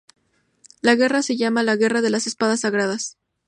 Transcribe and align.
La 0.81 0.95
guerra 0.95 1.21
se 1.21 1.37
llama:"La 1.37 1.75
guerra 1.75 2.01
de 2.01 2.09
las 2.09 2.25
espadas 2.25 2.61
sagradas". 2.61 3.19